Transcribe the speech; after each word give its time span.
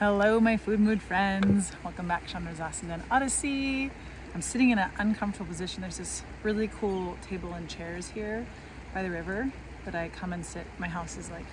Hello, 0.00 0.40
my 0.40 0.56
food 0.56 0.80
mood 0.80 1.02
friends. 1.02 1.72
Welcome 1.84 2.08
back 2.08 2.26
Chandra 2.26 2.54
Zen 2.54 3.02
Odyssey. 3.10 3.90
I'm 4.34 4.40
sitting 4.40 4.70
in 4.70 4.78
an 4.78 4.90
uncomfortable 4.98 5.44
position. 5.44 5.82
There's 5.82 5.98
this 5.98 6.22
really 6.42 6.68
cool 6.68 7.18
table 7.20 7.52
and 7.52 7.68
chairs 7.68 8.08
here 8.08 8.46
by 8.94 9.02
the 9.02 9.10
river 9.10 9.52
that 9.84 9.94
I 9.94 10.08
come 10.08 10.32
and 10.32 10.42
sit. 10.42 10.64
My 10.78 10.88
house 10.88 11.18
is 11.18 11.30
like 11.30 11.44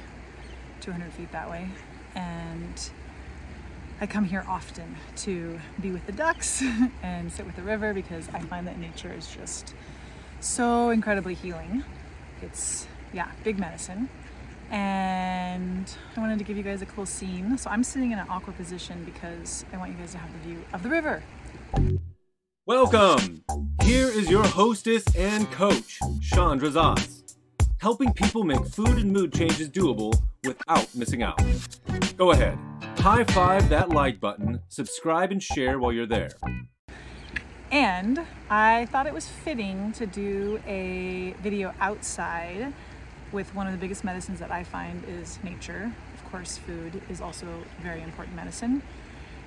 200 0.79 1.12
feet 1.12 1.29
that 1.33 1.49
way. 1.49 1.68
And 2.15 2.89
I 4.00 4.07
come 4.07 4.23
here 4.23 4.46
often 4.48 4.95
to 5.18 5.59
be 5.82 5.91
with 5.91 6.05
the 6.05 6.14
ducks 6.14 6.64
and 7.04 7.29
sit 7.29 7.45
with 7.45 7.57
the 7.57 7.64
river 7.64 7.93
because 7.93 8.29
I 8.29 8.39
find 8.39 8.66
that 8.66 8.79
nature 8.79 9.11
is 9.11 9.27
just 9.27 9.75
so 10.39 10.89
incredibly 10.91 11.34
healing. 11.34 11.84
It's, 12.41 12.88
yeah, 13.11 13.29
big 13.43 13.59
medicine 13.59 14.07
and 14.71 15.91
I 16.15 16.20
wanted 16.20 16.39
to 16.39 16.43
give 16.43 16.57
you 16.57 16.63
guys 16.63 16.81
a 16.81 16.86
cool 16.86 17.05
scene. 17.05 17.57
So 17.57 17.70
I'm 17.70 17.84
sitting 17.84 18.11
in 18.11 18.20
an 18.20 18.27
awkward 18.29 18.57
position 18.57 19.04
because 19.04 19.66
I 19.73 19.77
want 19.77 19.91
you 19.91 19.98
guys 19.98 20.12
to 20.12 20.17
have 20.17 20.31
the 20.34 20.39
view 20.39 20.63
of 20.73 20.84
the 20.84 20.89
river. 20.89 21.23
Welcome! 22.66 23.44
Here 23.84 24.08
is 24.08 24.30
your 24.30 24.45
hostess 24.45 25.03
and 25.16 25.49
coach, 25.52 25.99
Chandra 26.22 26.70
Zaz, 26.70 27.35
helping 27.80 28.11
people 28.11 28.44
make 28.44 28.66
food 28.66 28.98
and 28.98 29.13
mood 29.13 29.34
changes 29.34 29.70
doable 29.70 30.13
without 30.44 30.94
missing 30.94 31.23
out. 31.23 31.41
Go 32.17 32.31
ahead, 32.31 32.58
high 32.97 33.23
five 33.23 33.70
that 33.70 33.89
like 33.89 34.20
button, 34.20 34.59
subscribe 34.67 35.31
and 35.31 35.41
share 35.41 35.80
while 35.80 35.94
you're 35.94 36.05
there. 36.05 36.31
And 37.72 38.25
I 38.49 38.86
thought 38.88 39.08
it 39.08 39.13
was 39.13 39.27
fitting 39.27 39.91
to 39.94 40.05
do 40.05 40.59
a 40.66 41.36
video 41.41 41.73
outside 41.80 42.73
with 43.31 43.54
one 43.54 43.67
of 43.67 43.73
the 43.73 43.80
biggest 43.80 44.04
medicines 44.04 44.40
that 44.40 44.52
I 44.52 44.63
find 44.63 45.04
is 45.08 45.40
nature. 45.44 45.91
Of 46.13 46.31
course, 46.31 46.58
food 46.58 47.02
is 47.09 47.22
also 47.22 47.45
very 47.81 48.02
important 48.02 48.36
medicine. 48.36 48.81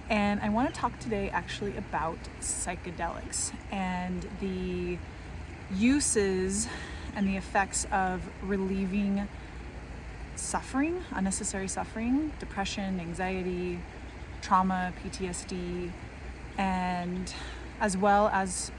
And 0.09 0.41
I 0.41 0.48
want 0.48 0.69
to 0.69 0.75
talk 0.75 0.98
today 0.98 1.30
actually 1.30 1.77
about 1.77 2.19
psychedelics 2.41 3.53
and 3.70 4.27
the 4.41 4.98
uses 5.73 6.69
and 7.14 7.28
the 7.28 7.36
effects 7.36 7.86
of 7.92 8.23
relieving 8.42 9.28
suffering, 10.34 11.03
unnecessary 11.12 11.69
suffering, 11.69 12.33
depression, 12.39 12.98
anxiety, 12.98 13.78
trauma, 14.41 14.92
PTSD, 15.05 15.92
and 16.58 17.33
as 17.81 17.97
well 17.97 18.28
as 18.33 18.73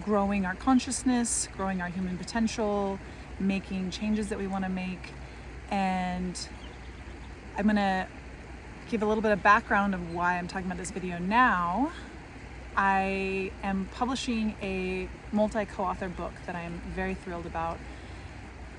growing 0.00 0.46
our 0.46 0.54
consciousness, 0.54 1.48
growing 1.56 1.80
our 1.80 1.88
human 1.88 2.16
potential, 2.16 2.98
making 3.42 3.90
changes 3.90 4.28
that 4.28 4.38
we 4.38 4.46
want 4.46 4.64
to 4.64 4.70
make. 4.70 5.10
And 5.70 6.38
I'm 7.56 7.64
going 7.64 7.76
to 7.76 8.06
give 8.90 9.02
a 9.02 9.06
little 9.06 9.22
bit 9.22 9.32
of 9.32 9.42
background 9.42 9.94
of 9.94 10.14
why 10.14 10.38
I'm 10.38 10.48
talking 10.48 10.66
about 10.66 10.78
this 10.78 10.90
video 10.90 11.18
now. 11.18 11.92
I 12.76 13.50
am 13.62 13.88
publishing 13.94 14.54
a 14.62 15.08
multi 15.30 15.66
co 15.66 15.84
author 15.84 16.08
book 16.08 16.32
that 16.46 16.54
I'm 16.54 16.80
very 16.94 17.14
thrilled 17.14 17.46
about. 17.46 17.78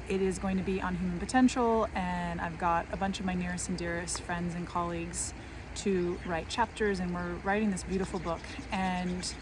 It 0.10 0.22
is 0.22 0.40
going 0.40 0.58
to 0.58 0.64
be 0.64 0.82
on 0.82 0.96
human 0.96 1.20
potential, 1.20 1.88
and 1.96 2.42
I've 2.42 2.58
got 2.58 2.86
a 2.92 2.98
bunch 2.98 3.20
of 3.20 3.26
my 3.26 3.34
nearest 3.34 3.70
and 3.70 3.78
dearest 3.78 4.22
friends 4.22 4.56
and 4.56 4.68
colleagues 4.68 5.34
to 5.76 6.20
write 6.26 6.50
chapters, 6.50 7.00
and 7.00 7.14
we're 7.14 7.36
writing 7.44 7.72
this 7.72 7.84
beautiful 7.84 8.20
book. 8.20 8.42
And 8.72 9.34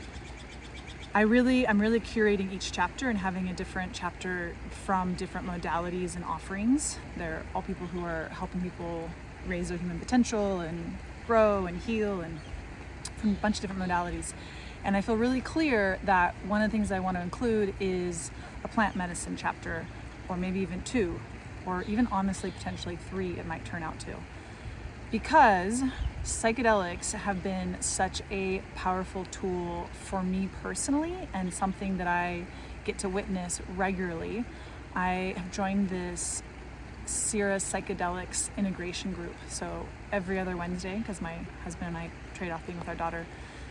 I 1.14 1.22
really, 1.22 1.68
I'm 1.68 1.82
really 1.82 2.00
curating 2.00 2.54
each 2.54 2.72
chapter 2.72 3.10
and 3.10 3.20
having 3.20 3.50
a 3.50 3.54
different 3.54 3.92
chapter 3.92 4.56
from 4.86 5.14
different 5.16 5.46
modalities 5.46 6.16
and 6.16 6.24
offerings. 6.24 6.98
They're 7.18 7.44
all 7.54 7.64
people 7.64 7.88
who 7.88 8.06
are 8.06 8.30
helping 8.30 8.62
people 8.62 9.10
raise 9.46 9.68
their 9.68 9.78
human 9.78 10.00
potential 10.00 10.62
and 10.62 10.98
grow 11.28 11.66
and 11.66 11.82
heal 11.82 12.22
and 12.22 12.40
from 13.18 13.32
a 13.32 13.34
bunch 13.34 13.58
of 13.58 13.62
different 13.62 13.82
modalities. 13.82 14.32
And 14.86 14.96
I 14.96 15.02
feel 15.02 15.18
really 15.18 15.42
clear 15.42 16.00
that 16.06 16.34
one 16.48 16.62
of 16.62 16.72
the 16.72 16.78
things 16.78 16.94
I 16.94 17.02
want 17.02 17.18
to 17.18 17.24
include 17.24 17.74
is 17.82 18.32
a 18.64 18.70
plant 18.70 18.96
medicine 18.96 19.36
chapter, 19.36 19.88
or 20.30 20.38
maybe 20.38 20.62
even 20.62 20.82
two, 20.82 21.20
or 21.66 21.84
even 21.90 22.08
honestly, 22.08 22.52
potentially 22.52 22.96
three, 22.96 23.38
it 23.38 23.46
might 23.46 23.66
turn 23.66 23.84
out 23.84 24.00
to. 24.00 24.16
Because 25.12 25.84
psychedelics 26.24 27.14
have 27.14 27.42
been 27.42 27.78
such 27.82 28.22
a 28.30 28.62
powerful 28.76 29.26
tool 29.26 29.90
for 29.92 30.22
me 30.22 30.50
personally 30.62 31.28
and 31.34 31.52
something 31.54 31.98
that 31.98 32.08
I 32.08 32.46
get 32.84 33.00
to 33.00 33.10
witness 33.10 33.60
regularly. 33.76 34.46
I 34.94 35.34
have 35.36 35.52
joined 35.52 35.90
this 35.90 36.44
Sierra 37.06 37.58
Psychedelics 37.58 38.50
integration 38.56 39.14
group. 39.14 39.34
So 39.50 39.88
every 40.12 40.38
other 40.38 40.56
Wednesday, 40.56 41.00
because 41.00 41.22
my 41.22 41.40
husband 41.64 41.88
and 41.88 41.98
I 41.98 42.12
trade 42.36 42.52
off 42.52 42.66
being 42.68 42.78
with 42.78 42.88
our 42.88 42.96
daughter, 42.96 43.26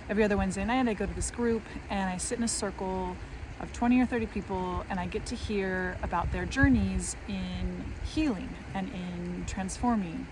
every 0.08 0.24
other 0.24 0.36
Wednesday 0.36 0.64
night 0.64 0.88
I 0.88 0.94
go 0.94 1.06
to 1.06 1.14
this 1.14 1.30
group 1.30 1.62
and 1.88 2.10
I 2.10 2.16
sit 2.16 2.38
in 2.38 2.44
a 2.44 2.48
circle 2.48 3.16
of 3.60 3.72
20 3.72 4.00
or 4.00 4.06
30 4.06 4.26
people 4.26 4.84
and 4.90 4.98
I 4.98 5.06
get 5.06 5.24
to 5.26 5.36
hear 5.36 5.96
about 6.02 6.32
their 6.32 6.46
journeys 6.46 7.14
in 7.28 7.84
healing 8.12 8.48
and 8.74 8.88
in 8.92 9.44
transforming 9.46 10.26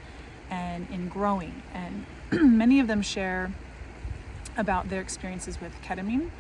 and 0.50 0.88
in 0.90 1.08
growing. 1.08 1.62
And 1.72 2.06
many 2.56 2.80
of 2.80 2.86
them 2.86 3.02
share 3.02 3.52
about 4.56 4.88
their 4.88 5.00
experiences 5.00 5.60
with 5.60 5.72
ketamine. 5.82 6.30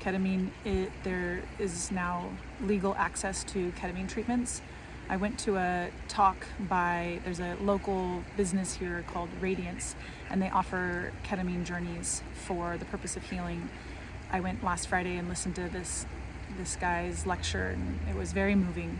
Ketamine, 0.00 0.50
it, 0.64 0.90
there 1.02 1.42
is 1.58 1.90
now 1.90 2.30
legal 2.62 2.94
access 2.94 3.44
to 3.44 3.72
ketamine 3.72 4.08
treatments. 4.08 4.62
I 5.08 5.16
went 5.16 5.38
to 5.40 5.56
a 5.56 5.90
talk 6.08 6.46
by, 6.68 7.20
there's 7.24 7.38
a 7.38 7.56
local 7.60 8.24
business 8.36 8.74
here 8.74 9.04
called 9.06 9.28
Radiance, 9.40 9.94
and 10.30 10.42
they 10.42 10.50
offer 10.50 11.12
ketamine 11.24 11.64
journeys 11.64 12.22
for 12.34 12.76
the 12.76 12.84
purpose 12.86 13.16
of 13.16 13.22
healing. 13.22 13.68
I 14.32 14.40
went 14.40 14.64
last 14.64 14.88
Friday 14.88 15.16
and 15.16 15.28
listened 15.28 15.54
to 15.56 15.68
this 15.68 16.06
this 16.58 16.76
guy's 16.76 17.26
lecture, 17.26 17.68
and 17.68 17.98
it 18.08 18.16
was 18.16 18.32
very 18.32 18.54
moving. 18.54 18.98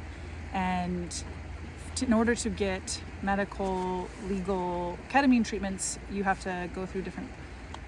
And 0.52 1.14
in 2.02 2.12
order 2.12 2.34
to 2.34 2.50
get 2.50 3.00
medical, 3.22 4.08
legal 4.28 4.98
ketamine 5.10 5.44
treatments, 5.44 5.98
you 6.10 6.24
have 6.24 6.40
to 6.40 6.68
go 6.74 6.86
through 6.86 7.02
different 7.02 7.30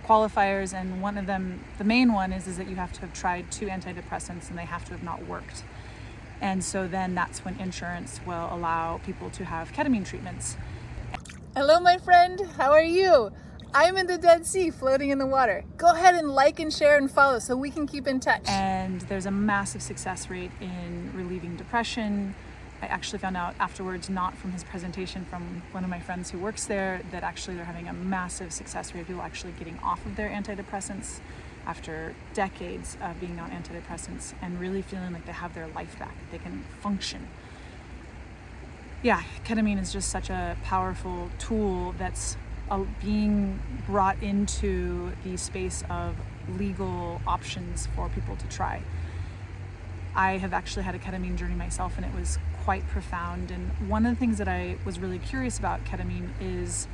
qualifiers, 0.05 0.73
and 0.73 1.03
one 1.03 1.19
of 1.19 1.27
them, 1.27 1.63
the 1.77 1.85
main 1.85 2.13
one, 2.13 2.33
is 2.33 2.47
is 2.47 2.57
that 2.57 2.69
you 2.69 2.77
have 2.77 2.93
to 2.95 3.01
have 3.03 3.13
tried 3.13 3.51
two 3.53 3.67
antidepressants 3.67 4.49
and 4.49 4.59
they 4.59 4.65
have 4.65 4.85
to 4.87 4.93
have 4.93 5.03
not 5.03 5.27
worked. 5.27 5.63
And 6.41 6.63
so 6.65 6.87
then 6.87 7.15
that's 7.15 7.45
when 7.45 7.59
insurance 7.59 8.21
will 8.27 8.49
allow 8.51 8.99
people 9.05 9.29
to 9.31 9.45
have 9.45 9.73
ketamine 9.73 10.07
treatments. 10.07 10.57
Hello, 11.55 11.81
my 11.81 11.99
friend. 11.99 12.41
How 12.57 12.71
are 12.71 12.83
you? 12.83 13.33
I'm 13.75 13.99
in 13.99 14.07
the 14.07 14.17
Dead 14.17 14.47
Sea 14.47 14.71
floating 14.71 15.11
in 15.11 15.19
the 15.19 15.27
water. 15.27 15.65
Go 15.77 15.89
ahead 15.89 16.15
and 16.15 16.31
like 16.31 16.59
and 16.59 16.73
share 16.73 16.97
and 16.97 17.11
follow 17.11 17.39
so 17.39 17.55
we 17.55 17.71
can 17.71 17.87
keep 17.87 18.07
in 18.07 18.19
touch. 18.19 18.49
And 18.49 19.03
there's 19.03 19.27
a 19.27 19.31
massive 19.31 19.83
success 19.83 20.31
rate 20.31 20.53
in 20.61 21.13
relieving 21.15 21.57
depression, 21.57 22.35
I 22.81 22.87
actually 22.87 23.19
found 23.19 23.37
out 23.37 23.55
afterwards, 23.59 24.09
not 24.09 24.37
from 24.37 24.53
his 24.53 24.63
presentation, 24.63 25.25
from 25.25 25.63
one 25.73 25.83
of 25.83 25.91
my 25.91 25.99
friends 25.99 26.31
who 26.31 26.39
works 26.39 26.67
there, 26.67 27.03
that 27.11 27.25
actually 27.25 27.57
they're 27.57 27.65
having 27.65 27.89
a 27.89 27.93
massive 27.93 28.53
success 28.53 28.95
rate 28.95 29.01
of 29.01 29.07
people 29.09 29.23
actually 29.23 29.53
getting 29.59 29.79
off 29.83 30.05
of 30.07 30.15
their 30.17 30.29
antidepressants 30.29 31.21
after 31.67 32.15
decades 32.35 32.97
of 33.03 33.21
being 33.21 33.39
on 33.41 33.51
antidepressants 33.51 34.33
and 34.41 34.59
really 34.61 34.81
feeling 34.81 35.13
like 35.13 35.27
they 35.27 35.33
have 35.33 35.55
their 35.55 35.67
life 35.69 35.99
back, 35.99 36.15
they 36.31 36.39
can 36.39 36.65
function. 36.81 37.29
Yeah, 39.03 39.23
ketamine 39.45 39.81
is 39.81 39.93
just 39.93 40.09
such 40.09 40.31
a 40.31 40.57
powerful 40.65 41.31
tool 41.39 41.95
that's 41.99 42.37
uh, 42.71 42.85
being 43.03 43.61
brought 43.87 44.23
into 44.23 45.13
the 45.25 45.37
space 45.37 45.85
of 45.91 46.15
legal 46.59 47.21
options 47.27 47.89
for 47.95 48.09
people 48.09 48.37
to 48.37 48.47
try. 48.49 48.83
I 50.15 50.39
have 50.39 50.53
actually 50.53 50.83
had 50.83 50.95
a 50.95 50.99
ketamine 50.99 51.37
journey 51.37 51.55
myself, 51.55 51.97
and 51.97 52.05
it 52.05 52.15
was 52.15 52.39
quite 52.69 52.87
profound. 52.89 53.51
And 53.51 53.71
one 53.89 54.05
of 54.05 54.13
the 54.15 54.21
things 54.21 54.37
that 54.37 54.47
I 54.47 54.77
was 54.85 54.99
really 54.99 55.19
curious 55.19 55.59
about 55.59 55.83
ketamine 55.87 56.29
is 56.39 56.87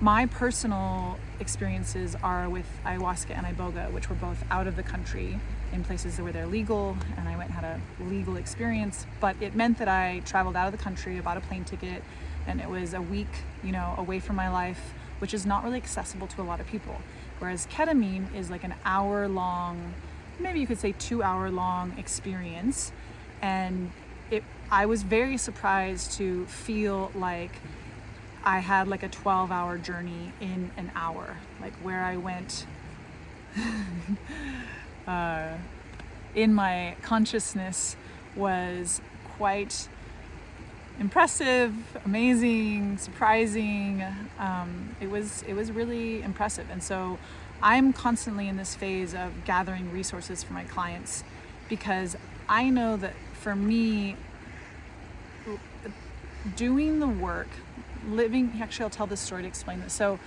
my 0.00 0.26
personal 0.26 1.16
experiences 1.38 2.16
are 2.24 2.48
with 2.48 2.66
ayahuasca 2.84 3.38
and 3.38 3.46
iboga, 3.46 3.92
which 3.92 4.10
were 4.10 4.16
both 4.16 4.42
out 4.50 4.66
of 4.66 4.74
the 4.74 4.82
country 4.82 5.38
in 5.72 5.84
places 5.84 6.20
where 6.20 6.32
they're 6.32 6.48
legal, 6.48 6.96
and 7.16 7.28
I 7.28 7.36
went 7.36 7.50
and 7.50 7.60
had 7.60 7.64
a 7.64 7.80
legal 8.02 8.36
experience. 8.36 9.06
But 9.20 9.36
it 9.40 9.54
meant 9.54 9.78
that 9.78 9.86
I 9.86 10.22
traveled 10.24 10.56
out 10.56 10.66
of 10.66 10.72
the 10.76 10.82
country, 10.82 11.20
bought 11.20 11.36
a 11.36 11.40
plane 11.40 11.64
ticket, 11.64 12.02
and 12.48 12.60
it 12.60 12.68
was 12.68 12.94
a 12.94 13.00
week, 13.00 13.44
you 13.62 13.70
know, 13.70 13.94
away 13.96 14.18
from 14.18 14.34
my 14.34 14.50
life, 14.50 14.92
which 15.20 15.32
is 15.32 15.46
not 15.46 15.62
really 15.62 15.76
accessible 15.76 16.26
to 16.26 16.42
a 16.42 16.46
lot 16.50 16.58
of 16.58 16.66
people. 16.66 16.96
Whereas 17.38 17.68
ketamine 17.68 18.34
is 18.34 18.50
like 18.50 18.64
an 18.64 18.74
hour 18.84 19.28
long, 19.28 19.94
maybe 20.40 20.58
you 20.58 20.66
could 20.66 20.80
say 20.80 20.90
two 20.98 21.22
hour 21.22 21.48
long 21.48 21.96
experience, 21.96 22.90
and 23.40 23.92
I 24.70 24.86
was 24.86 25.02
very 25.02 25.36
surprised 25.36 26.12
to 26.12 26.46
feel 26.46 27.10
like 27.14 27.52
I 28.44 28.58
had 28.58 28.88
like 28.88 29.02
a 29.02 29.08
12 29.08 29.50
hour 29.50 29.78
journey 29.78 30.32
in 30.40 30.70
an 30.76 30.90
hour, 30.94 31.36
like 31.60 31.72
where 31.82 32.02
I 32.02 32.16
went 32.16 32.66
uh, 35.06 35.48
in 36.34 36.52
my 36.52 36.96
consciousness 37.02 37.96
was 38.36 39.00
quite 39.36 39.88
impressive, 41.00 41.74
amazing, 42.04 42.98
surprising. 42.98 44.04
Um, 44.38 44.96
it 45.00 45.10
was 45.10 45.42
it 45.46 45.54
was 45.54 45.70
really 45.72 46.22
impressive, 46.22 46.66
and 46.70 46.82
so 46.82 47.18
I'm 47.62 47.92
constantly 47.92 48.48
in 48.48 48.56
this 48.56 48.74
phase 48.74 49.14
of 49.14 49.44
gathering 49.44 49.90
resources 49.90 50.42
for 50.42 50.52
my 50.52 50.64
clients 50.64 51.24
because 51.68 52.16
I 52.48 52.68
know 52.68 52.96
that 52.98 53.14
for 53.32 53.56
me, 53.56 54.16
doing 56.56 57.00
the 57.00 57.08
work, 57.08 57.48
living. 58.08 58.52
Actually, 58.60 58.84
I'll 58.84 58.90
tell 58.90 59.06
this 59.06 59.20
story 59.20 59.42
to 59.42 59.48
explain 59.48 59.80
this. 59.80 59.92
So. 59.92 60.18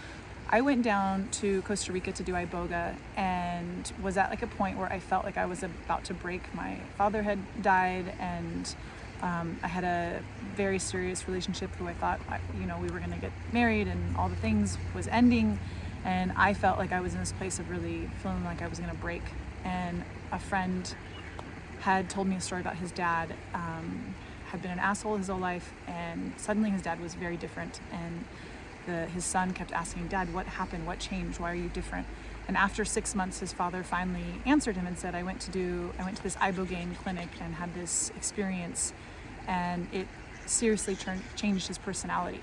I 0.50 0.62
went 0.62 0.82
down 0.82 1.28
to 1.42 1.62
Costa 1.64 1.92
Rica 1.92 2.14
to 2.14 2.24
do 2.24 2.32
iboga 2.32 2.96
and 3.18 3.92
was 4.02 4.16
at 4.16 4.30
like 4.30 4.44
a 4.44 4.48
point 4.48 4.78
where 4.78 4.90
I 4.90 4.98
felt 4.98 5.26
like 5.26 5.36
I 5.36 5.46
was 5.46 5.62
about 5.62 6.06
to 6.06 6.14
break. 6.14 6.56
My 6.56 6.78
father 6.98 7.22
had 7.22 7.38
died 7.62 8.14
and 8.18 8.74
um, 9.22 9.60
I 9.64 9.68
had 9.68 9.84
a 9.84 10.22
very 10.56 10.80
serious 10.80 11.28
relationship 11.28 11.74
who 11.76 11.88
I 11.88 11.94
thought, 11.94 12.20
you 12.60 12.66
know, 12.66 12.78
we 12.78 12.90
were 12.90 13.00
going 13.00 13.12
to 13.12 13.18
get 13.18 13.32
married 13.52 13.88
and 13.88 14.16
all 14.16 14.30
the 14.30 14.36
things 14.36 14.78
was 14.96 15.08
ending. 15.08 15.60
And 16.06 16.32
I 16.38 16.54
felt 16.54 16.78
like 16.78 16.92
I 16.92 17.02
was 17.02 17.14
in 17.14 17.20
this 17.20 17.32
place 17.34 17.60
of 17.60 17.70
really 17.70 18.10
feeling 18.22 18.44
like 18.44 18.62
I 18.62 18.68
was 18.68 18.80
going 18.80 18.92
to 18.92 18.98
break. 18.98 19.24
And 19.64 20.04
a 20.32 20.40
friend 20.40 20.94
had 21.80 22.10
told 22.10 22.28
me 22.28 22.36
a 22.36 22.42
story 22.42 22.62
about 22.62 22.78
his 22.78 22.92
dad, 22.92 23.34
um, 23.54 24.16
had 24.48 24.62
been 24.62 24.72
an 24.72 24.80
asshole 24.80 25.18
his 25.18 25.28
whole 25.28 25.40
life, 25.40 25.74
and 25.88 26.34
suddenly 26.38 26.70
his 26.70 26.82
dad 26.82 27.00
was 27.00 27.16
very 27.16 27.38
different. 27.38 27.80
And 27.92 28.26
the, 28.86 29.06
his 29.08 29.26
son 29.26 29.54
kept 29.54 29.72
asking, 29.72 30.08
Dad, 30.08 30.34
what 30.34 30.46
happened? 30.46 30.88
What 30.88 31.00
changed? 31.00 31.40
Why 31.40 31.52
are 31.52 31.56
you 31.56 31.70
different? 31.70 32.08
And 32.48 32.56
after 32.56 32.86
six 32.86 33.14
months, 33.14 33.40
his 33.40 33.52
father 33.52 33.84
finally 33.84 34.42
answered 34.46 34.78
him 34.78 34.88
and 34.88 34.98
said, 34.98 35.16
I 35.16 35.24
went 35.24 35.42
to 35.42 35.52
do, 35.52 35.92
I 36.00 36.06
went 36.06 36.16
to 36.18 36.24
this 36.24 36.36
ibogaine 36.38 36.96
clinic 36.98 37.28
and 37.42 37.56
had 37.56 37.74
this 37.74 38.12
experience 38.16 38.94
and 39.48 39.88
it 39.94 40.08
seriously 40.46 40.98
changed 41.36 41.68
his 41.68 41.78
personality. 41.78 42.42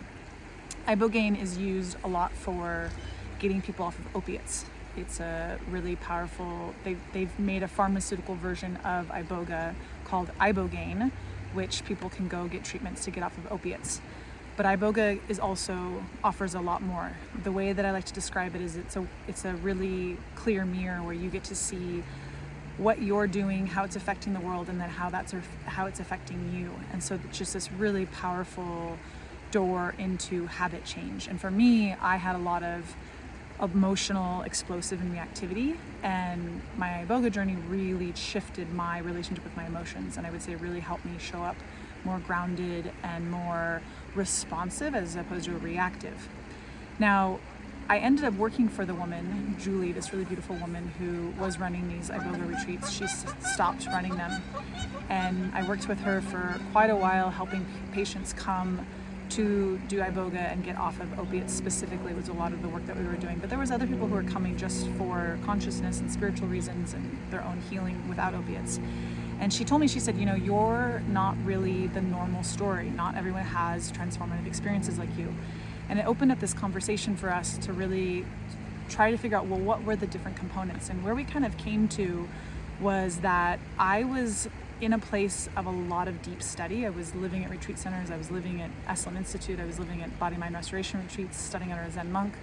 Ibogaine 0.86 1.40
is 1.40 1.56
used 1.56 1.96
a 2.04 2.08
lot 2.08 2.32
for 2.32 2.90
getting 3.38 3.62
people 3.62 3.86
off 3.86 3.98
of 3.98 4.16
opiates. 4.16 4.66
It's 4.96 5.20
a 5.20 5.58
really 5.70 5.96
powerful, 5.96 6.74
they've, 6.84 7.00
they've 7.12 7.38
made 7.38 7.62
a 7.62 7.68
pharmaceutical 7.68 8.36
version 8.36 8.76
of 8.84 9.08
Iboga 9.08 9.74
called 10.04 10.30
Ibogaine, 10.40 11.10
which 11.54 11.84
people 11.84 12.10
can 12.10 12.28
go 12.28 12.46
get 12.46 12.64
treatments 12.64 13.04
to 13.04 13.10
get 13.10 13.22
off 13.22 13.36
of 13.38 13.50
opiates. 13.50 14.00
But 14.56 14.66
Iboga 14.66 15.18
is 15.28 15.40
also 15.40 16.04
offers 16.22 16.54
a 16.54 16.60
lot 16.60 16.80
more. 16.82 17.12
The 17.42 17.50
way 17.50 17.72
that 17.72 17.84
I 17.84 17.90
like 17.90 18.04
to 18.04 18.12
describe 18.12 18.54
it 18.54 18.60
is 18.60 18.76
it's 18.76 18.96
a 18.96 19.06
it's 19.26 19.44
a 19.44 19.54
really 19.54 20.16
clear 20.36 20.64
mirror 20.64 21.02
where 21.02 21.14
you 21.14 21.28
get 21.28 21.44
to 21.44 21.56
see 21.56 22.04
what 22.76 23.02
you're 23.02 23.26
doing, 23.26 23.66
how 23.66 23.84
it's 23.84 23.96
affecting 23.96 24.32
the 24.32 24.40
world, 24.40 24.68
and 24.68 24.80
then 24.80 24.88
how 24.88 25.10
that's 25.10 25.34
how 25.66 25.86
it's 25.86 26.00
affecting 26.00 26.52
you. 26.54 26.70
And 26.92 27.02
so 27.02 27.18
it's 27.24 27.38
just 27.38 27.52
this 27.52 27.70
really 27.72 28.06
powerful 28.06 28.96
door 29.50 29.94
into 29.98 30.46
habit 30.46 30.84
change. 30.84 31.26
And 31.28 31.40
for 31.40 31.50
me, 31.50 31.94
I 31.94 32.16
had 32.16 32.34
a 32.36 32.38
lot 32.38 32.62
of 32.62 32.94
emotional, 33.62 34.42
explosive, 34.42 35.00
and 35.00 35.14
reactivity, 35.14 35.76
and 36.02 36.60
my 36.76 37.04
iboga 37.06 37.30
journey 37.30 37.56
really 37.68 38.12
shifted 38.14 38.72
my 38.72 38.98
relationship 38.98 39.44
with 39.44 39.56
my 39.56 39.66
emotions, 39.66 40.16
and 40.16 40.26
I 40.26 40.30
would 40.30 40.42
say 40.42 40.54
really 40.56 40.80
helped 40.80 41.04
me 41.04 41.12
show 41.18 41.42
up 41.42 41.56
more 42.04 42.18
grounded 42.18 42.90
and 43.02 43.30
more 43.30 43.80
responsive 44.14 44.94
as 44.94 45.16
opposed 45.16 45.46
to 45.46 45.56
reactive. 45.58 46.28
Now, 46.98 47.38
I 47.88 47.98
ended 47.98 48.24
up 48.24 48.34
working 48.34 48.68
for 48.68 48.86
the 48.86 48.94
woman, 48.94 49.56
Julie, 49.60 49.92
this 49.92 50.12
really 50.12 50.24
beautiful 50.24 50.56
woman 50.56 50.90
who 50.98 51.30
was 51.40 51.58
running 51.58 51.86
these 51.88 52.08
Iboga 52.08 52.48
retreats. 52.48 52.90
She 52.90 53.06
stopped 53.06 53.86
running 53.86 54.16
them. 54.16 54.42
And 55.10 55.52
I 55.54 55.68
worked 55.68 55.86
with 55.86 56.00
her 56.00 56.22
for 56.22 56.58
quite 56.72 56.88
a 56.88 56.96
while, 56.96 57.28
helping 57.28 57.66
patients 57.92 58.32
come 58.32 58.86
to 59.30 59.78
do 59.88 60.00
Iboga 60.00 60.52
and 60.52 60.64
get 60.64 60.76
off 60.76 61.00
of 61.00 61.18
opiates 61.18 61.52
specifically 61.52 62.12
was 62.14 62.28
a 62.28 62.32
lot 62.32 62.52
of 62.52 62.62
the 62.62 62.68
work 62.68 62.86
that 62.86 62.96
we 62.96 63.04
were 63.04 63.16
doing. 63.16 63.38
But 63.38 63.50
there 63.50 63.58
was 63.58 63.70
other 63.70 63.86
people 63.86 64.06
who 64.06 64.14
were 64.14 64.22
coming 64.22 64.56
just 64.56 64.86
for 64.98 65.38
consciousness 65.44 66.00
and 66.00 66.10
spiritual 66.10 66.48
reasons 66.48 66.94
and 66.94 67.18
their 67.30 67.42
own 67.42 67.60
healing 67.70 68.08
without 68.08 68.34
opiates. 68.34 68.78
And 69.40 69.52
she 69.52 69.64
told 69.64 69.80
me, 69.80 69.88
she 69.88 70.00
said, 70.00 70.16
you 70.16 70.26
know, 70.26 70.34
you're 70.34 71.02
not 71.08 71.36
really 71.44 71.88
the 71.88 72.00
normal 72.00 72.42
story. 72.42 72.90
Not 72.90 73.16
everyone 73.16 73.42
has 73.42 73.90
transformative 73.90 74.46
experiences 74.46 74.98
like 74.98 75.16
you. 75.18 75.34
And 75.88 75.98
it 75.98 76.06
opened 76.06 76.32
up 76.32 76.40
this 76.40 76.54
conversation 76.54 77.16
for 77.16 77.30
us 77.30 77.58
to 77.58 77.72
really 77.72 78.24
try 78.88 79.10
to 79.10 79.16
figure 79.16 79.36
out, 79.36 79.46
well, 79.46 79.60
what 79.60 79.82
were 79.84 79.96
the 79.96 80.06
different 80.06 80.36
components? 80.36 80.88
And 80.88 81.02
where 81.04 81.14
we 81.14 81.24
kind 81.24 81.44
of 81.44 81.56
came 81.56 81.88
to 81.88 82.28
was 82.80 83.18
that 83.18 83.58
I 83.78 84.04
was 84.04 84.48
in 84.84 84.92
a 84.92 84.98
place 84.98 85.48
of 85.56 85.64
a 85.64 85.70
lot 85.70 86.08
of 86.08 86.20
deep 86.20 86.42
study. 86.42 86.84
I 86.84 86.90
was 86.90 87.14
living 87.14 87.42
at 87.44 87.50
retreat 87.50 87.78
centers, 87.78 88.10
I 88.10 88.18
was 88.18 88.30
living 88.30 88.60
at 88.60 88.70
Esalen 88.86 89.16
Institute, 89.16 89.58
I 89.58 89.64
was 89.64 89.78
living 89.78 90.02
at 90.02 90.18
Body 90.18 90.36
Mind 90.36 90.54
Restoration 90.54 91.00
retreats, 91.00 91.40
studying 91.40 91.72
under 91.72 91.84
a 91.84 91.90
Zen 91.90 92.12
monk. 92.12 92.34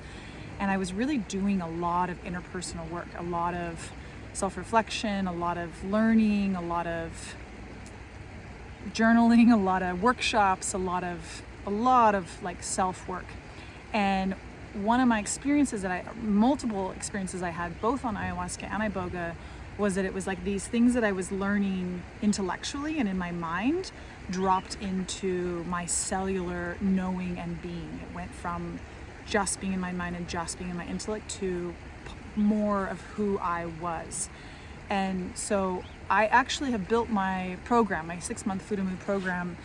And 0.60 0.72
I 0.72 0.78
was 0.78 0.92
really 0.92 1.18
doing 1.18 1.62
a 1.62 1.70
lot 1.70 2.10
of 2.10 2.24
interpersonal 2.24 2.90
work, 2.90 3.08
a 3.18 3.24
lot 3.24 3.54
of 3.54 3.92
self 4.34 4.58
reflection, 4.58 5.28
a 5.28 5.34
lot 5.34 5.58
of 5.58 5.84
learning, 5.84 6.56
a 6.56 6.62
lot 6.62 6.88
of 6.88 7.36
journaling, 8.90 9.54
a 9.54 9.58
lot 9.58 9.84
of 9.84 10.02
workshops, 10.02 10.74
a 10.74 10.78
lot 10.78 11.04
of 11.04 11.44
a 11.68 11.70
lot 11.70 12.16
of 12.16 12.42
like 12.42 12.64
self 12.64 13.08
work. 13.08 13.26
And 13.94 14.36
one 14.74 15.00
of 15.00 15.08
my 15.08 15.20
experiences 15.20 15.84
that 15.84 15.92
I, 15.92 16.04
multiple 16.22 16.92
experiences 16.92 17.44
I 17.44 17.50
had 17.50 17.80
both 17.82 18.04
on 18.04 18.16
ayahuasca 18.16 18.64
and 18.64 18.94
iboga, 18.94 19.36
was 19.78 19.96
that 19.96 20.06
it 20.06 20.14
was 20.14 20.28
like 20.28 20.44
these 20.44 20.68
things 20.68 20.94
that 20.94 21.04
I 21.04 21.12
was 21.12 21.32
learning 21.32 22.04
intellectually 22.22 23.00
and 23.00 23.08
in 23.08 23.18
my 23.18 23.32
mind 23.32 23.92
dropped 24.30 24.78
into 24.82 25.64
my 25.66 25.86
cellular 25.86 26.78
knowing 26.82 27.38
and 27.38 27.62
being. 27.62 28.00
It 28.02 28.14
went 28.16 28.34
from 28.34 28.80
just 29.26 29.60
being 29.60 29.74
in 29.74 29.80
my 29.80 29.92
mind 29.92 30.16
and 30.16 30.28
just 30.28 30.58
being 30.58 30.70
in 30.70 30.78
my 30.78 30.86
intellect 30.86 31.30
to 31.40 31.74
more 32.36 32.86
of 32.88 33.02
who 33.02 33.38
I 33.40 33.66
was. 33.66 34.30
And 34.90 35.38
so 35.38 35.84
I 36.10 36.28
actually 36.28 36.72
have 36.72 36.88
built 36.88 37.10
my 37.10 37.58
program, 37.64 38.08
my 38.08 38.20
six 38.20 38.46
month 38.46 38.70
Fudamu 38.70 39.00
program, 39.00 39.58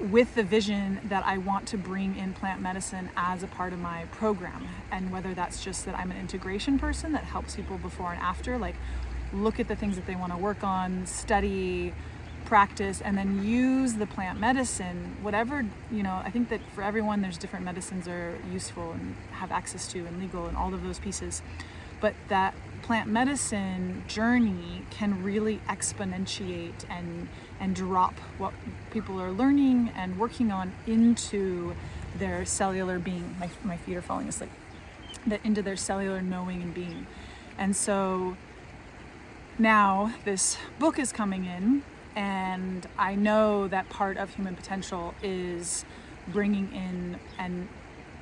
with 0.00 0.34
the 0.34 0.42
vision 0.42 1.00
that 1.04 1.24
I 1.26 1.38
want 1.38 1.68
to 1.68 1.78
bring 1.78 2.16
in 2.16 2.32
plant 2.32 2.60
medicine 2.60 3.10
as 3.16 3.42
a 3.42 3.46
part 3.46 3.72
of 3.72 3.78
my 3.78 4.06
program. 4.12 4.68
And 4.90 5.12
whether 5.12 5.34
that's 5.34 5.62
just 5.62 5.84
that 5.84 5.98
I'm 5.98 6.10
an 6.10 6.16
integration 6.16 6.78
person 6.78 7.12
that 7.12 7.24
helps 7.24 7.56
people 7.56 7.78
before 7.78 8.12
and 8.12 8.20
after, 8.20 8.56
like 8.56 8.76
look 9.32 9.60
at 9.60 9.68
the 9.68 9.76
things 9.76 9.96
that 9.96 10.06
they 10.06 10.16
want 10.16 10.32
to 10.32 10.38
work 10.38 10.64
on, 10.64 11.06
study, 11.06 11.92
practice, 12.44 13.00
and 13.00 13.16
then 13.16 13.44
use 13.44 13.94
the 13.94 14.06
plant 14.06 14.40
medicine, 14.40 15.16
whatever, 15.22 15.64
you 15.90 16.02
know, 16.02 16.20
I 16.24 16.30
think 16.30 16.48
that 16.48 16.60
for 16.74 16.82
everyone, 16.82 17.22
there's 17.22 17.38
different 17.38 17.64
medicines 17.64 18.08
are 18.08 18.38
useful 18.50 18.92
and 18.92 19.14
have 19.32 19.52
access 19.52 19.86
to 19.92 20.04
and 20.06 20.18
legal 20.18 20.46
and 20.46 20.56
all 20.56 20.74
of 20.74 20.82
those 20.82 20.98
pieces. 20.98 21.42
But 22.00 22.14
that 22.28 22.54
plant 22.90 23.08
medicine 23.08 24.02
journey 24.08 24.82
can 24.90 25.22
really 25.22 25.60
exponentiate 25.68 26.84
and 26.88 27.28
and 27.60 27.76
drop 27.76 28.14
what 28.36 28.52
people 28.90 29.22
are 29.22 29.30
learning 29.30 29.88
and 29.94 30.18
working 30.18 30.50
on 30.50 30.72
into 30.88 31.72
their 32.18 32.44
cellular 32.44 32.98
being. 32.98 33.36
My, 33.38 33.48
my 33.62 33.76
feet 33.76 33.96
are 33.96 34.02
falling 34.02 34.26
asleep. 34.26 34.50
That 35.24 35.38
into 35.44 35.62
their 35.62 35.76
cellular 35.76 36.20
knowing 36.20 36.62
and 36.62 36.74
being. 36.74 37.06
And 37.56 37.76
so 37.76 38.36
now 39.56 40.12
this 40.24 40.56
book 40.80 40.98
is 40.98 41.12
coming 41.12 41.44
in, 41.44 41.84
and 42.16 42.88
I 42.98 43.14
know 43.14 43.68
that 43.68 43.88
part 43.88 44.16
of 44.16 44.34
human 44.34 44.56
potential 44.56 45.14
is 45.22 45.84
bringing 46.26 46.72
in 46.74 47.20
and 47.38 47.68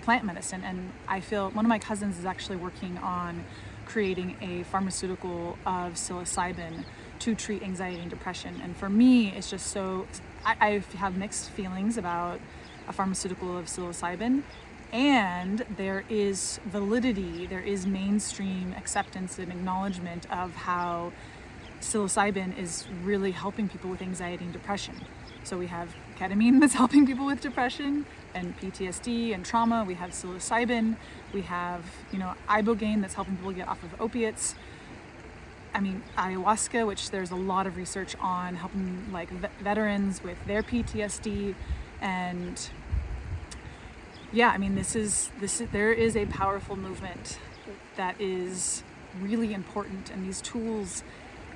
plant 0.03 0.27
medicine. 0.27 0.63
And 0.63 0.93
I 1.09 1.21
feel 1.21 1.49
one 1.53 1.65
of 1.65 1.71
my 1.71 1.79
cousins 1.79 2.19
is 2.19 2.27
actually 2.27 2.57
working 2.57 2.99
on 2.99 3.47
creating 3.89 4.37
a 4.43 4.63
pharmaceutical 4.65 5.59
of 5.65 5.95
psilocybin 5.95 6.85
to 7.21 7.35
treat 7.35 7.63
anxiety 7.63 8.01
and 8.01 8.11
depression. 8.11 8.61
And 8.63 8.77
for 8.77 8.89
me, 8.91 9.33
it's 9.33 9.51
just 9.51 9.69
so, 9.69 10.07
I, 10.45 10.57
I 10.61 10.97
have 10.97 11.17
mixed 11.17 11.51
feelings 11.51 11.97
about 11.97 12.39
a 12.87 12.93
pharmaceutical 12.93 13.57
of 13.57 13.67
psilocybin. 13.67 14.43
And 14.93 15.65
there 15.77 16.05
is 16.09 16.61
validity, 16.67 17.47
there 17.47 17.61
is 17.61 17.87
mainstream 17.87 18.75
acceptance 18.77 19.39
and 19.39 19.51
acknowledgement 19.51 20.31
of 20.31 20.55
how 20.55 21.13
psilocybin 21.81 22.59
is 22.59 22.87
really 23.03 23.31
helping 23.31 23.69
people 23.69 23.91
with 23.91 24.03
anxiety 24.03 24.45
and 24.45 24.53
depression. 24.53 25.01
So 25.45 25.57
we 25.57 25.67
have 25.69 25.95
ketamine 26.19 26.61
that's 26.61 26.75
helping 26.75 27.07
people 27.07 27.25
with 27.25 27.41
depression 27.41 28.05
and 28.35 28.59
PTSD 28.59 29.35
and 29.35 29.45
trauma. 29.45 29.85
We 29.87 29.95
have 29.95 30.11
psilocybin. 30.11 30.97
We 31.33 31.43
have, 31.43 31.85
you 32.13 32.19
know, 32.19 32.35
ibogaine 32.49 33.01
that's 33.01 33.15
helping 33.15 33.37
people 33.37 33.53
get 33.53 33.69
off 33.69 33.83
of 33.83 34.01
opiates. 34.01 34.55
I 35.75 35.81
mean, 35.81 36.03
ayahuasca, 36.17 36.87
which 36.87 37.11
there's 37.11 37.31
a 37.31 37.37
lot 37.37 37.67
of 37.67 37.77
research 37.77 38.17
on 38.21 38.57
helping 38.57 39.13
like 39.13 39.31
veterans 39.61 40.23
with 40.23 40.39
their 40.47 40.63
PTSD, 40.63 41.55
and 42.01 42.71
yeah, 44.33 44.49
I 44.51 44.59
mean, 44.59 44.75
this 44.75 44.97
is 44.97 45.31
this 45.41 45.61
is, 45.61 45.69
there 45.71 45.93
is 45.93 46.17
a 46.17 46.27
powerful 46.27 46.77
movement 46.77 47.39
that 47.97 48.21
is 48.21 48.83
really 49.21 49.53
important, 49.53 50.11
and 50.11 50.27
these 50.27 50.41
tools 50.41 51.03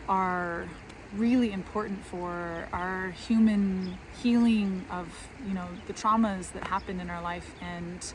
are 0.08 0.68
really 1.16 1.52
important 1.52 2.04
for 2.04 2.68
our 2.72 3.10
human 3.10 3.98
healing 4.22 4.84
of 4.90 5.28
you 5.46 5.52
know 5.54 5.66
the 5.86 5.92
traumas 5.92 6.52
that 6.52 6.66
happen 6.68 7.00
in 7.00 7.10
our 7.10 7.22
life 7.22 7.54
and 7.60 8.14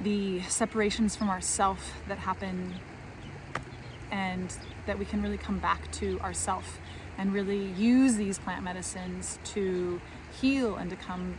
the 0.00 0.42
separations 0.42 1.16
from 1.16 1.30
ourself 1.30 2.02
that 2.08 2.18
happen 2.18 2.74
and 4.10 4.54
that 4.86 4.98
we 4.98 5.04
can 5.04 5.22
really 5.22 5.38
come 5.38 5.58
back 5.58 5.90
to 5.92 6.20
ourself 6.20 6.78
and 7.18 7.32
really 7.32 7.64
use 7.72 8.16
these 8.16 8.38
plant 8.38 8.62
medicines 8.62 9.38
to 9.44 10.00
heal 10.40 10.76
and 10.76 10.90
to 10.90 10.96
come 10.96 11.38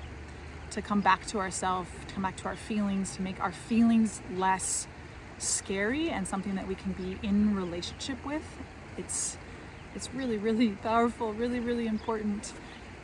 to 0.71 0.81
come 0.81 0.99
back 0.99 1.25
to 1.25 1.39
ourselves 1.39 1.89
to 2.07 2.13
come 2.13 2.23
back 2.23 2.35
to 2.35 2.45
our 2.45 2.55
feelings 2.55 3.15
to 3.15 3.21
make 3.21 3.39
our 3.39 3.51
feelings 3.51 4.21
less 4.35 4.87
scary 5.37 6.09
and 6.09 6.27
something 6.27 6.55
that 6.55 6.67
we 6.67 6.75
can 6.75 6.91
be 6.93 7.17
in 7.25 7.55
relationship 7.55 8.23
with. 8.25 8.43
It's 8.97 9.37
it's 9.95 10.13
really 10.13 10.37
really 10.37 10.69
powerful 10.69 11.33
really 11.33 11.59
really 11.59 11.87
important 11.87 12.53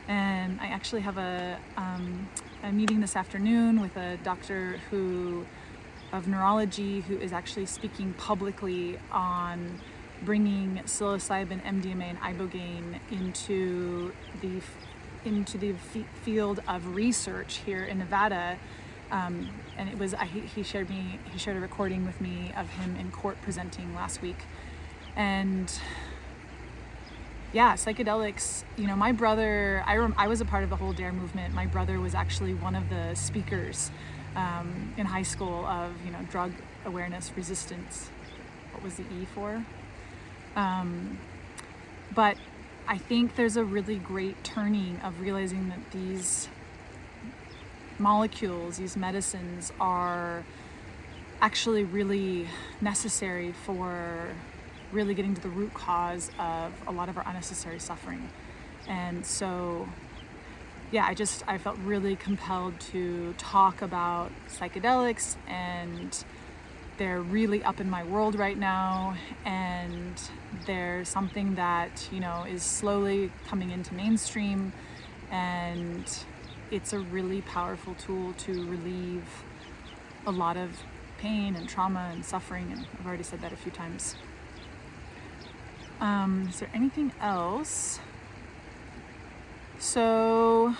and 0.08 0.60
i 0.60 0.66
actually 0.66 1.00
have 1.00 1.18
a, 1.18 1.58
um, 1.76 2.28
a 2.62 2.72
meeting 2.72 3.00
this 3.00 3.16
afternoon 3.16 3.80
with 3.80 3.96
a 3.96 4.16
doctor 4.18 4.78
who 4.90 5.44
of 6.12 6.28
neurology 6.28 7.00
who 7.00 7.18
is 7.18 7.32
actually 7.32 7.66
speaking 7.66 8.12
publicly 8.14 8.98
on 9.10 9.80
bringing 10.24 10.80
psilocybin, 10.84 11.62
MDMA, 11.62 12.04
and 12.04 12.20
ibogaine 12.20 13.00
into 13.10 14.12
the 14.40 14.60
into 15.24 15.56
the 15.56 15.72
field 16.22 16.60
of 16.68 16.94
research 16.94 17.56
here 17.64 17.84
in 17.84 17.98
Nevada. 17.98 18.58
Um, 19.10 19.50
and 19.76 19.88
it 19.88 19.98
was 19.98 20.14
I, 20.14 20.26
he 20.26 20.62
shared 20.62 20.88
me 20.88 21.18
he 21.30 21.38
shared 21.38 21.56
a 21.56 21.60
recording 21.60 22.06
with 22.06 22.20
me 22.20 22.52
of 22.56 22.70
him 22.70 22.96
in 22.96 23.10
court 23.10 23.36
presenting 23.42 23.94
last 23.94 24.22
week, 24.22 24.38
and 25.16 25.72
yeah, 27.54 27.74
psychedelics. 27.74 28.64
You 28.76 28.88
know, 28.88 28.96
my 28.96 29.12
brother. 29.12 29.82
I 29.86 29.96
rem, 29.96 30.12
I 30.18 30.26
was 30.26 30.40
a 30.40 30.44
part 30.44 30.64
of 30.64 30.70
the 30.70 30.76
whole 30.76 30.92
Dare 30.92 31.12
movement. 31.12 31.54
My 31.54 31.66
brother 31.66 32.00
was 32.00 32.14
actually 32.14 32.52
one 32.52 32.74
of 32.74 32.90
the 32.90 33.14
speakers 33.14 33.92
um, 34.34 34.92
in 34.96 35.06
high 35.06 35.22
school 35.22 35.64
of 35.64 35.92
you 36.04 36.10
know 36.10 36.18
drug 36.28 36.52
awareness 36.84 37.30
resistance. 37.36 38.10
What 38.72 38.82
was 38.82 38.96
the 38.96 39.04
E 39.04 39.26
for? 39.34 39.64
Um, 40.56 41.18
but 42.12 42.36
I 42.88 42.98
think 42.98 43.36
there's 43.36 43.56
a 43.56 43.64
really 43.64 43.96
great 43.96 44.42
turning 44.42 44.98
of 45.04 45.20
realizing 45.20 45.68
that 45.68 45.92
these 45.92 46.48
molecules, 48.00 48.78
these 48.78 48.96
medicines, 48.96 49.72
are 49.78 50.44
actually 51.40 51.84
really 51.84 52.48
necessary 52.80 53.52
for 53.52 54.34
really 54.94 55.12
getting 55.12 55.34
to 55.34 55.40
the 55.40 55.48
root 55.48 55.74
cause 55.74 56.30
of 56.38 56.72
a 56.86 56.92
lot 56.92 57.08
of 57.08 57.18
our 57.18 57.24
unnecessary 57.26 57.80
suffering. 57.80 58.30
And 58.86 59.26
so, 59.26 59.88
yeah, 60.90 61.04
I 61.06 61.14
just 61.14 61.42
I 61.46 61.58
felt 61.58 61.76
really 61.78 62.16
compelled 62.16 62.78
to 62.92 63.34
talk 63.36 63.82
about 63.82 64.30
psychedelics 64.48 65.36
and 65.48 66.24
they're 66.96 67.20
really 67.20 67.60
up 67.64 67.80
in 67.80 67.90
my 67.90 68.04
world 68.04 68.36
right 68.36 68.56
now. 68.56 69.16
And 69.44 70.20
they're 70.66 71.04
something 71.04 71.56
that 71.56 72.08
you 72.12 72.20
know 72.20 72.44
is 72.48 72.62
slowly 72.62 73.32
coming 73.46 73.70
into 73.70 73.92
mainstream. 73.94 74.72
And 75.30 76.04
it's 76.70 76.92
a 76.92 77.00
really 77.00 77.42
powerful 77.42 77.94
tool 77.94 78.32
to 78.34 78.52
relieve 78.68 79.24
a 80.26 80.30
lot 80.30 80.56
of 80.56 80.70
pain 81.18 81.56
and 81.56 81.68
trauma 81.68 82.10
and 82.12 82.24
suffering. 82.24 82.70
And 82.70 82.86
i've 82.98 83.06
already 83.06 83.22
said 83.22 83.40
that 83.40 83.52
a 83.52 83.56
few 83.56 83.72
times 83.72 84.14
um, 86.00 86.48
is 86.50 86.60
there 86.60 86.70
anything 86.74 87.12
else? 87.20 88.00
So 89.78 90.74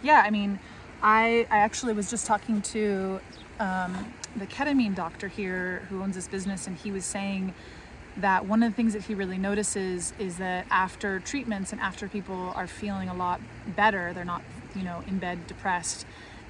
yeah 0.00 0.22
i 0.24 0.30
mean 0.30 0.60
i 1.02 1.44
i 1.50 1.58
actually 1.58 1.92
was 1.92 2.08
just 2.08 2.24
talking 2.24 2.62
to 2.62 3.20
um, 3.58 4.14
the 4.36 4.46
ketamine 4.46 4.94
doctor 4.94 5.28
here 5.28 5.86
who 5.88 6.02
owns 6.02 6.14
this 6.14 6.28
business, 6.28 6.66
and 6.66 6.76
he 6.76 6.90
was 6.90 7.04
saying 7.04 7.54
that 8.16 8.46
one 8.46 8.62
of 8.62 8.72
the 8.72 8.76
things 8.76 8.92
that 8.92 9.04
he 9.04 9.14
really 9.14 9.38
notices 9.38 10.12
is 10.18 10.38
that 10.38 10.66
after 10.70 11.20
treatments 11.20 11.72
and 11.72 11.80
after 11.80 12.08
people 12.08 12.52
are 12.56 12.66
feeling 12.66 13.08
a 13.08 13.14
lot 13.14 13.40
better, 13.76 14.12
they're 14.12 14.24
not, 14.24 14.42
you 14.74 14.82
know, 14.82 15.02
in 15.06 15.18
bed 15.18 15.46
depressed, 15.46 16.04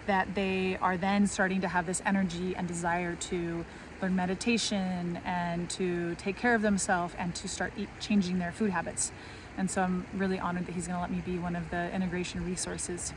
that 0.06 0.34
they 0.34 0.78
are 0.80 0.96
then 0.96 1.26
starting 1.26 1.60
to 1.60 1.68
have 1.68 1.86
this 1.86 2.02
energy 2.06 2.54
and 2.56 2.66
desire 2.66 3.14
to 3.16 3.64
learn 4.00 4.14
meditation 4.16 5.20
and 5.24 5.68
to 5.70 6.14
take 6.16 6.36
care 6.36 6.54
of 6.54 6.62
themselves 6.62 7.14
and 7.18 7.34
to 7.34 7.48
start 7.48 7.72
eat, 7.76 7.88
changing 8.00 8.38
their 8.38 8.52
food 8.52 8.70
habits. 8.70 9.12
And 9.56 9.70
so 9.70 9.82
I'm 9.82 10.06
really 10.14 10.38
honored 10.38 10.66
that 10.66 10.74
he's 10.74 10.86
going 10.86 10.96
to 10.96 11.00
let 11.00 11.10
me 11.10 11.20
be 11.20 11.38
one 11.38 11.56
of 11.56 11.70
the 11.70 11.92
integration 11.92 12.44
resources 12.44 13.12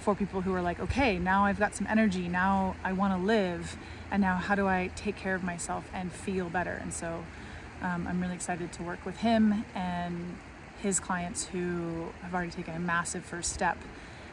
for 0.00 0.14
people 0.14 0.40
who 0.40 0.54
are 0.54 0.62
like, 0.62 0.80
okay, 0.80 1.18
now 1.18 1.44
I've 1.44 1.58
got 1.58 1.74
some 1.74 1.86
energy, 1.86 2.28
now 2.28 2.74
I 2.82 2.92
want 2.92 3.14
to 3.14 3.24
live 3.24 3.76
and 4.10 4.20
now 4.20 4.36
how 4.36 4.54
do 4.54 4.66
I 4.66 4.90
take 4.96 5.16
care 5.16 5.34
of 5.34 5.44
myself 5.44 5.88
and 5.94 6.12
feel 6.12 6.48
better? 6.48 6.78
And 6.82 6.92
so 6.92 7.24
um, 7.82 8.06
I'm 8.06 8.20
really 8.20 8.34
excited 8.34 8.72
to 8.72 8.82
work 8.82 9.04
with 9.06 9.18
him 9.18 9.64
and 9.74 10.36
his 10.82 10.98
clients 10.98 11.46
who 11.46 12.06
have 12.22 12.34
already 12.34 12.50
taken 12.50 12.74
a 12.74 12.80
massive 12.80 13.24
first 13.24 13.52
step. 13.52 13.78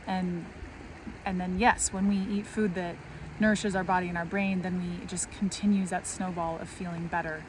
And 0.07 0.45
and 1.25 1.39
then 1.39 1.59
yes, 1.59 1.91
when 1.91 2.07
we 2.07 2.17
eat 2.17 2.45
food 2.45 2.75
that 2.75 2.95
nourishes 3.39 3.75
our 3.75 3.83
body 3.83 4.07
and 4.07 4.17
our 4.17 4.25
brain, 4.25 4.61
then 4.61 4.81
we 4.81 5.03
it 5.03 5.07
just 5.07 5.31
continues 5.31 5.89
that 5.89 6.07
snowball 6.07 6.59
of 6.59 6.69
feeling 6.69 7.07
better. 7.07 7.43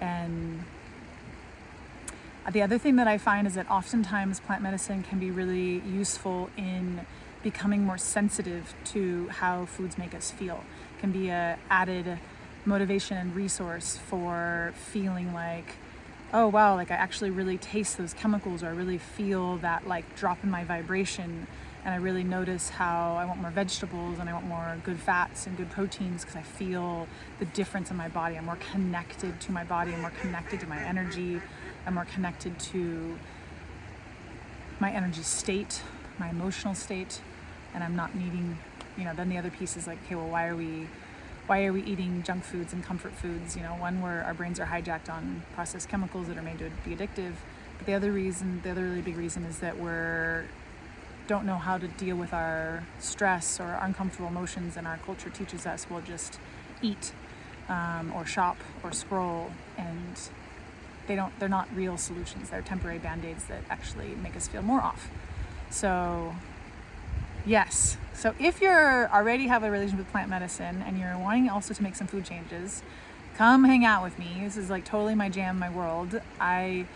And 0.00 0.64
the 2.50 2.62
other 2.62 2.78
thing 2.78 2.96
that 2.96 3.06
I 3.06 3.18
find 3.18 3.46
is 3.46 3.54
that 3.54 3.70
oftentimes 3.70 4.40
plant 4.40 4.62
medicine 4.62 5.02
can 5.02 5.18
be 5.18 5.30
really 5.30 5.80
useful 5.80 6.50
in 6.56 7.04
becoming 7.42 7.84
more 7.84 7.98
sensitive 7.98 8.74
to 8.84 9.28
how 9.28 9.66
foods 9.66 9.98
make 9.98 10.14
us 10.14 10.30
feel 10.30 10.64
can 10.98 11.12
be 11.12 11.28
a 11.28 11.58
added 11.70 12.18
motivation 12.64 13.16
and 13.16 13.34
resource 13.34 13.96
for 13.96 14.72
feeling 14.74 15.32
like 15.32 15.76
oh 16.32 16.46
wow 16.46 16.74
like 16.74 16.90
i 16.90 16.94
actually 16.94 17.30
really 17.30 17.56
taste 17.56 17.96
those 17.96 18.12
chemicals 18.12 18.62
or 18.62 18.66
i 18.66 18.70
really 18.70 18.98
feel 18.98 19.56
that 19.58 19.86
like 19.86 20.16
drop 20.16 20.42
in 20.42 20.50
my 20.50 20.64
vibration 20.64 21.46
and 21.88 21.94
i 21.94 21.96
really 21.96 22.22
notice 22.22 22.68
how 22.68 23.16
i 23.18 23.24
want 23.24 23.40
more 23.40 23.50
vegetables 23.50 24.18
and 24.18 24.28
i 24.28 24.32
want 24.34 24.44
more 24.44 24.76
good 24.84 24.98
fats 24.98 25.46
and 25.46 25.56
good 25.56 25.70
proteins 25.70 26.20
because 26.22 26.36
i 26.36 26.42
feel 26.42 27.08
the 27.38 27.46
difference 27.46 27.90
in 27.90 27.96
my 27.96 28.08
body 28.08 28.36
i'm 28.36 28.44
more 28.44 28.58
connected 28.72 29.40
to 29.40 29.52
my 29.52 29.64
body 29.64 29.94
i'm 29.94 30.02
more 30.02 30.12
connected 30.20 30.60
to 30.60 30.66
my 30.66 30.78
energy 30.84 31.40
i'm 31.86 31.94
more 31.94 32.04
connected 32.04 32.58
to 32.58 33.16
my 34.80 34.92
energy 34.92 35.22
state 35.22 35.80
my 36.18 36.28
emotional 36.28 36.74
state 36.74 37.22
and 37.72 37.82
i'm 37.82 37.96
not 37.96 38.14
needing 38.14 38.58
you 38.98 39.04
know, 39.04 39.14
then 39.14 39.28
the 39.28 39.38
other 39.38 39.50
piece 39.50 39.76
is 39.76 39.86
like, 39.86 39.98
okay, 40.04 40.16
well, 40.16 40.28
why 40.28 40.48
are 40.48 40.56
we, 40.56 40.88
why 41.46 41.64
are 41.64 41.72
we 41.72 41.82
eating 41.84 42.22
junk 42.24 42.42
foods 42.42 42.72
and 42.72 42.84
comfort 42.84 43.12
foods? 43.12 43.56
You 43.56 43.62
know, 43.62 43.70
one 43.70 44.02
where 44.02 44.24
our 44.24 44.34
brains 44.34 44.58
are 44.58 44.66
hijacked 44.66 45.08
on 45.08 45.44
processed 45.54 45.88
chemicals 45.88 46.26
that 46.26 46.36
are 46.36 46.42
made 46.42 46.58
to 46.58 46.70
be 46.84 46.96
addictive, 46.96 47.34
but 47.78 47.86
the 47.86 47.94
other 47.94 48.10
reason, 48.10 48.60
the 48.64 48.72
other 48.72 48.82
really 48.82 49.02
big 49.02 49.16
reason 49.16 49.44
is 49.44 49.60
that 49.60 49.78
we're 49.78 50.46
don't 51.28 51.46
know 51.46 51.58
how 51.58 51.78
to 51.78 51.86
deal 51.86 52.16
with 52.16 52.34
our 52.34 52.84
stress 52.98 53.60
or 53.60 53.78
uncomfortable 53.80 54.28
emotions, 54.28 54.76
and 54.76 54.86
our 54.86 54.98
culture 55.06 55.30
teaches 55.30 55.64
us 55.66 55.86
we'll 55.88 56.00
just 56.00 56.40
eat 56.82 57.12
um, 57.68 58.12
or 58.16 58.26
shop 58.26 58.56
or 58.82 58.90
scroll, 58.90 59.52
and 59.76 60.20
they 61.06 61.14
don't. 61.14 61.38
They're 61.38 61.48
not 61.48 61.68
real 61.72 61.96
solutions. 61.96 62.50
They're 62.50 62.62
temporary 62.62 62.98
band 62.98 63.24
aids 63.24 63.44
that 63.44 63.62
actually 63.70 64.08
make 64.16 64.36
us 64.36 64.48
feel 64.48 64.62
more 64.62 64.80
off. 64.80 65.08
So 65.70 66.34
Yes. 67.48 67.96
So 68.12 68.34
if 68.38 68.60
you're 68.60 69.08
already 69.10 69.46
have 69.46 69.62
a 69.62 69.70
relationship 69.70 70.00
with 70.00 70.12
plant 70.12 70.28
medicine 70.28 70.82
and 70.86 70.98
you're 70.98 71.16
wanting 71.16 71.48
also 71.48 71.72
to 71.72 71.82
make 71.82 71.96
some 71.96 72.06
food 72.06 72.26
changes, 72.26 72.82
come 73.36 73.64
hang 73.64 73.86
out 73.86 74.02
with 74.02 74.18
me. 74.18 74.40
This 74.42 74.58
is 74.58 74.68
like 74.68 74.84
totally 74.84 75.14
my 75.14 75.30
jam, 75.30 75.58
my 75.58 75.70
world. 75.70 76.20
I 76.38 76.86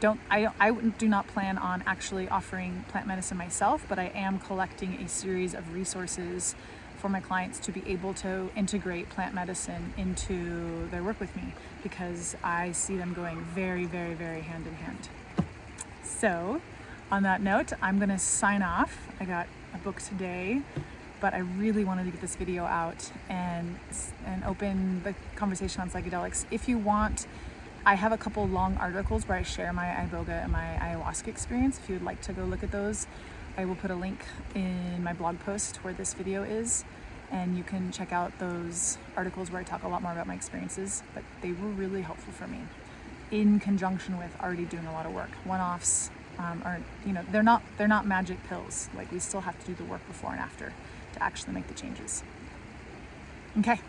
don't 0.00 0.18
I, 0.30 0.48
I 0.58 0.72
do 0.72 1.08
not 1.08 1.26
plan 1.28 1.58
on 1.58 1.84
actually 1.86 2.28
offering 2.28 2.84
plant 2.88 3.06
medicine 3.06 3.36
myself, 3.36 3.84
but 3.88 3.98
I 3.98 4.10
am 4.14 4.38
collecting 4.38 4.94
a 4.94 5.08
series 5.08 5.54
of 5.54 5.74
resources 5.74 6.54
for 6.98 7.08
my 7.08 7.20
clients 7.20 7.58
to 7.60 7.72
be 7.72 7.82
able 7.86 8.12
to 8.14 8.50
integrate 8.56 9.08
plant 9.10 9.34
medicine 9.34 9.94
into 9.96 10.88
their 10.90 11.02
work 11.02 11.20
with 11.20 11.34
me 11.36 11.54
because 11.82 12.36
I 12.42 12.72
see 12.72 12.96
them 12.96 13.14
going 13.14 13.40
very, 13.54 13.84
very, 13.84 14.14
very 14.14 14.42
hand 14.42 14.66
in 14.66 14.74
hand. 14.74 15.08
So, 16.02 16.60
on 17.10 17.22
that 17.22 17.40
note, 17.40 17.72
I'm 17.80 17.98
going 17.98 18.10
to 18.10 18.18
sign 18.18 18.62
off. 18.62 19.08
I 19.18 19.24
got 19.24 19.46
a 19.74 19.78
book 19.78 20.00
today, 20.02 20.60
but 21.20 21.32
I 21.32 21.38
really 21.38 21.84
wanted 21.84 22.04
to 22.04 22.10
get 22.10 22.20
this 22.20 22.36
video 22.36 22.64
out 22.64 23.10
and 23.28 23.78
and 24.26 24.44
open 24.44 25.02
the 25.02 25.14
conversation 25.36 25.80
on 25.80 25.90
psychedelics. 25.90 26.44
If 26.50 26.68
you 26.68 26.78
want, 26.78 27.26
I 27.86 27.94
have 27.94 28.12
a 28.12 28.18
couple 28.18 28.46
long 28.46 28.76
articles 28.76 29.26
where 29.26 29.38
I 29.38 29.42
share 29.42 29.72
my 29.72 29.86
iboga 29.86 30.44
and 30.44 30.52
my 30.52 30.78
ayahuasca 30.80 31.28
experience. 31.28 31.78
If 31.78 31.88
you 31.88 31.94
would 31.94 32.04
like 32.04 32.20
to 32.22 32.32
go 32.32 32.44
look 32.44 32.62
at 32.62 32.70
those, 32.70 33.06
I 33.56 33.64
will 33.64 33.74
put 33.74 33.90
a 33.90 33.94
link 33.94 34.24
in 34.54 35.02
my 35.02 35.14
blog 35.14 35.40
post 35.40 35.76
where 35.78 35.94
this 35.94 36.12
video 36.14 36.42
is, 36.42 36.84
and 37.30 37.56
you 37.56 37.64
can 37.64 37.90
check 37.90 38.12
out 38.12 38.38
those 38.38 38.98
articles 39.16 39.50
where 39.50 39.60
I 39.62 39.64
talk 39.64 39.82
a 39.82 39.88
lot 39.88 40.02
more 40.02 40.12
about 40.12 40.26
my 40.26 40.34
experiences. 40.34 41.02
But 41.14 41.24
they 41.40 41.52
were 41.52 41.68
really 41.68 42.02
helpful 42.02 42.32
for 42.34 42.46
me. 42.46 42.60
in 43.30 43.60
conjunction 43.60 44.18
with 44.18 44.34
already 44.40 44.64
doing 44.64 44.86
a 44.86 44.92
lot 44.92 45.06
of 45.06 45.12
work. 45.12 45.30
One-offs 45.44 46.10
um, 46.38 46.62
are, 46.64 46.80
you 47.06 47.12
know, 47.12 47.22
they're 47.30 47.42
not 47.42 47.62
they're 47.78 47.88
not 47.88 48.06
magic 48.06 48.42
pills. 48.48 48.88
Like 48.96 49.10
we 49.12 49.18
still 49.18 49.40
have 49.42 49.58
to 49.60 49.66
do 49.66 49.74
the 49.74 49.84
work 49.84 50.06
before 50.06 50.32
and 50.32 50.40
after 50.40 50.72
to 51.14 51.22
actually 51.22 51.54
make 51.54 51.68
the 51.68 51.74
changes. 51.74 52.22
Okay. 53.58 53.80